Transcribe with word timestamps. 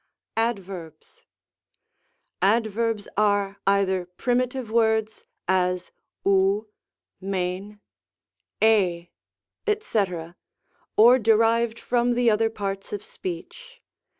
ADVERBS. 0.35 1.27
Adverbs 2.41 3.07
are 3.15 3.57
either 3.67 4.07
primitive 4.07 4.71
words, 4.71 5.25
as 5.47 5.91
ov^ 6.25 6.65
fir^Vy 7.21 7.77
^, 8.61 9.79
&c., 9.83 10.35
or 10.97 11.19
derived 11.19 11.79
from 11.79 12.13
the 12.15 12.31
other 12.31 12.49
parts 12.49 12.91
of 12.91 13.03
speech. 13.03 13.79